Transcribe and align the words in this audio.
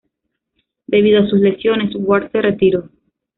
Debido 0.87 1.21
a 1.21 1.27
sus 1.29 1.39
lesiones 1.41 1.91
Ward 1.95 2.31
se 2.31 2.41
retiró. 2.41 2.89